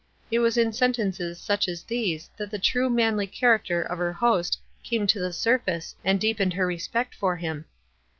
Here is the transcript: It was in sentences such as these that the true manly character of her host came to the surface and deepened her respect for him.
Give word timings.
It 0.31 0.39
was 0.39 0.57
in 0.57 0.73
sentences 0.73 1.39
such 1.39 1.67
as 1.67 1.83
these 1.83 2.31
that 2.35 2.49
the 2.49 2.57
true 2.57 2.89
manly 2.89 3.27
character 3.27 3.83
of 3.83 3.99
her 3.99 4.13
host 4.13 4.57
came 4.81 5.05
to 5.05 5.19
the 5.19 5.31
surface 5.31 5.93
and 6.03 6.19
deepened 6.19 6.53
her 6.53 6.65
respect 6.65 7.13
for 7.13 7.35
him. 7.35 7.65